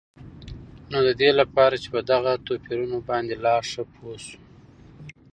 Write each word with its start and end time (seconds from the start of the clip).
نو 0.91 0.97
ددي 1.07 1.29
لپاره 1.41 1.75
چې 1.81 1.87
په 1.93 1.99
دغه 2.11 2.31
توپيرونو 2.47 2.97
باندي 3.07 3.35
لا 3.45 3.55
ښه 3.69 3.83
پوه 3.93 4.15
شو 4.25 4.39